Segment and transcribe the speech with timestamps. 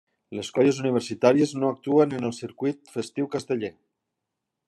[0.37, 3.71] Les colles universitàries no actuen en el circuit festiu casteller.